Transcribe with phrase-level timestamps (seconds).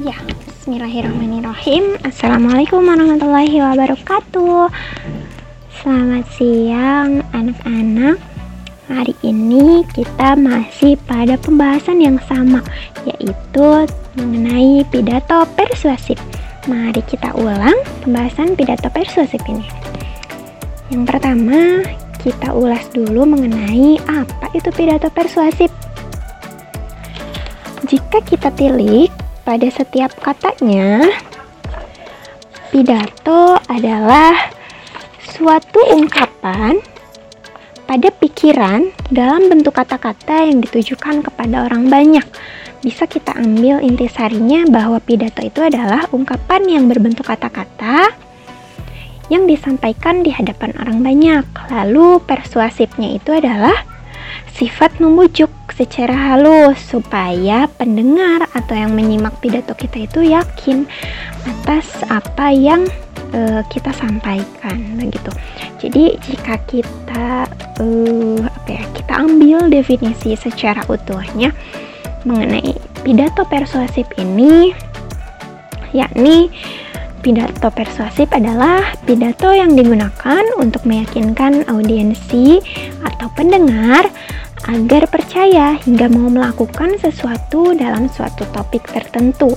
[0.00, 0.16] Ya,
[0.48, 2.00] bismillahirrahmanirrahim.
[2.08, 4.72] Assalamualaikum warahmatullahi wabarakatuh.
[5.76, 8.16] Selamat siang anak-anak.
[8.88, 12.64] Hari ini kita masih pada pembahasan yang sama,
[13.04, 13.84] yaitu
[14.16, 16.16] mengenai pidato persuasif.
[16.64, 19.68] Mari kita ulang pembahasan pidato persuasif ini.
[20.88, 21.84] Yang pertama,
[22.24, 25.68] kita ulas dulu mengenai apa itu pidato persuasif.
[27.84, 29.12] Jika kita tilik
[29.42, 31.04] pada setiap katanya,
[32.70, 34.52] pidato adalah
[35.24, 36.78] suatu ungkapan
[37.90, 42.22] pada pikiran dalam bentuk kata-kata yang ditujukan kepada orang banyak.
[42.80, 48.08] Bisa kita ambil intisarinya bahwa pidato itu adalah ungkapan yang berbentuk kata-kata
[49.28, 51.44] yang disampaikan di hadapan orang banyak.
[51.70, 53.74] Lalu persuasifnya itu adalah
[54.54, 60.84] sifat membujuk secara halus supaya pendengar atau yang menyimak pidato kita itu yakin
[61.46, 62.84] atas apa yang
[63.32, 65.30] uh, kita sampaikan begitu.
[65.80, 67.48] Jadi jika kita
[67.80, 71.54] uh, apa ya kita ambil definisi secara utuhnya
[72.28, 74.76] mengenai pidato persuasif ini
[75.96, 76.52] yakni
[77.20, 82.60] pidato persuasif adalah pidato yang digunakan untuk meyakinkan audiensi
[83.04, 84.08] atau pendengar
[84.68, 89.56] agar percaya hingga mau melakukan sesuatu dalam suatu topik tertentu.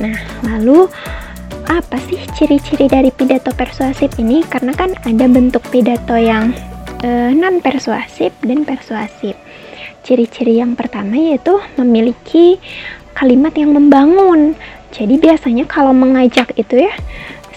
[0.00, 0.88] Nah, lalu
[1.70, 4.42] apa sih ciri-ciri dari pidato persuasif ini?
[4.42, 6.50] Karena kan ada bentuk pidato yang
[7.04, 9.38] e, non persuasif dan persuasif.
[10.02, 12.58] Ciri-ciri yang pertama yaitu memiliki
[13.14, 14.58] kalimat yang membangun.
[14.92, 16.92] Jadi biasanya kalau mengajak itu ya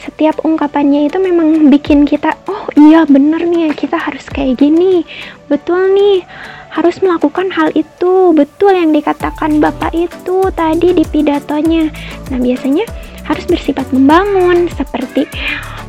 [0.06, 5.02] setiap ungkapannya itu memang bikin kita oh iya bener nih kita harus kayak gini.
[5.50, 6.22] Betul nih
[6.70, 8.32] harus melakukan hal itu.
[8.38, 11.90] Betul yang dikatakan bapak itu tadi di pidatonya.
[12.30, 12.86] Nah biasanya
[13.26, 15.26] harus bersifat membangun seperti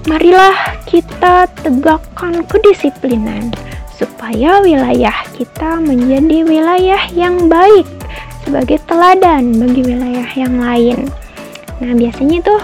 [0.08, 0.56] marilah
[0.88, 3.52] kita tegakkan kedisiplinan
[3.92, 7.84] supaya wilayah kita menjadi wilayah yang baik
[8.46, 11.10] sebagai teladan bagi wilayah yang lain.
[11.82, 12.60] Nah, biasanya tuh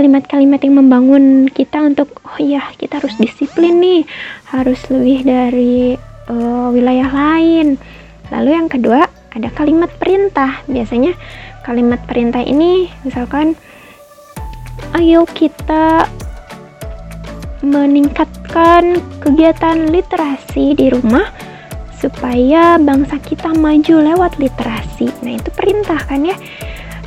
[0.00, 4.08] kalimat-kalimat yang membangun kita untuk oh iya kita harus disiplin nih
[4.48, 5.92] harus lebih dari
[6.24, 7.76] uh, wilayah lain.
[8.32, 10.64] Lalu yang kedua ada kalimat perintah.
[10.64, 11.12] Biasanya
[11.68, 13.52] kalimat perintah ini misalkan
[14.96, 16.08] ayo kita
[17.60, 21.28] meningkatkan kegiatan literasi di rumah
[22.00, 25.12] supaya bangsa kita maju lewat literasi.
[25.20, 26.40] Nah itu perintah kan ya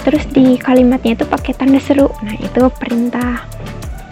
[0.03, 2.11] terus di kalimatnya itu pakai tanda seru.
[2.21, 3.47] Nah itu perintah.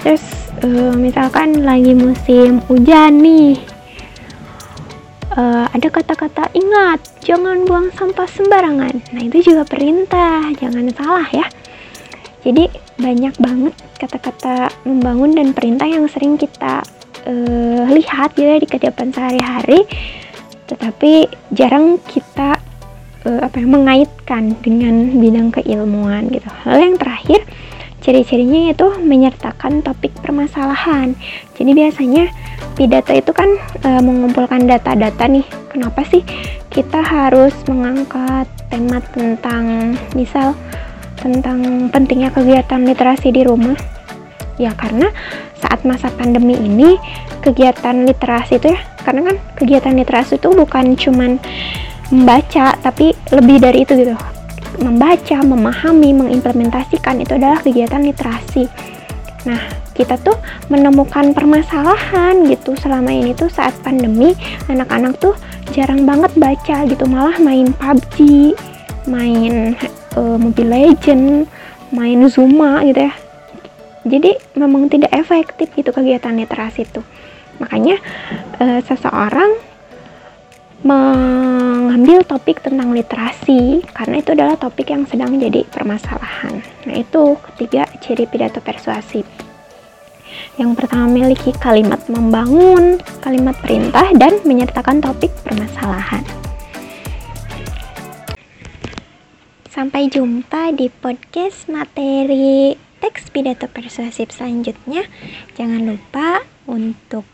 [0.01, 0.23] Terus
[0.65, 3.61] uh, misalkan lagi musim hujan nih
[5.35, 8.95] uh, ada kata-kata ingat jangan buang sampah sembarangan.
[9.15, 11.45] Nah itu juga perintah jangan salah ya.
[12.41, 12.65] Jadi
[12.97, 16.81] banyak banget kata-kata membangun dan perintah yang sering kita
[17.29, 19.85] uh, lihat ya di kehidupan sehari-hari.
[20.65, 22.60] Tetapi jarang kita
[23.25, 26.47] uh, apa ya, mengaitkan dengan bidang keilmuan gitu.
[26.65, 27.41] Lalu yang terakhir
[28.01, 31.13] ciri-cirinya itu menyertakan topik permasalahan.
[31.55, 32.33] Jadi biasanya
[32.73, 33.47] pidato itu kan
[33.85, 35.45] e, mengumpulkan data-data nih.
[35.69, 36.25] Kenapa sih
[36.73, 40.57] kita harus mengangkat tema tentang misal
[41.21, 43.77] tentang pentingnya kegiatan literasi di rumah?
[44.57, 45.13] Ya karena
[45.61, 46.97] saat masa pandemi ini
[47.45, 51.37] kegiatan literasi itu ya karena kan kegiatan literasi itu bukan cuman
[52.11, 54.15] membaca tapi lebih dari itu gitu.
[54.83, 58.67] Membaca memahami mengimplementasikan itu adalah kegiatan literasi.
[59.47, 60.35] Nah kita tuh
[60.71, 64.31] menemukan permasalahan gitu selama ini tuh saat pandemi
[64.71, 65.35] anak-anak tuh
[65.75, 68.17] jarang banget baca gitu malah main PUBG
[69.07, 69.75] main
[70.15, 71.47] uh, Mobile Legend
[71.91, 73.13] main Zuma gitu ya.
[74.01, 77.01] Jadi memang tidak efektif gitu kegiatan literasi itu
[77.61, 78.01] makanya
[78.57, 79.53] uh, seseorang
[80.81, 86.65] mengambil topik tentang literasi karena itu adalah topik yang sedang jadi permasalahan.
[86.89, 89.25] Nah, itu ketiga ciri pidato persuasif.
[90.57, 96.25] Yang pertama memiliki kalimat membangun, kalimat perintah dan menyertakan topik permasalahan.
[99.71, 105.07] Sampai jumpa di podcast materi teks pidato persuasif selanjutnya.
[105.57, 107.25] Jangan lupa untuk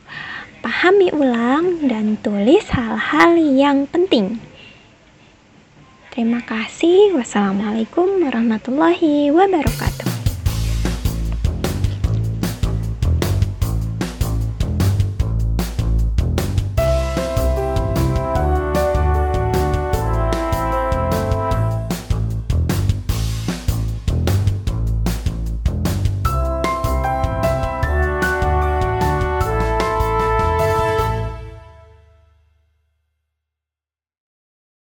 [0.68, 4.36] pahami ulang dan tulis hal-hal yang penting.
[6.12, 7.16] Terima kasih.
[7.16, 10.07] Wassalamualaikum warahmatullahi wabarakatuh.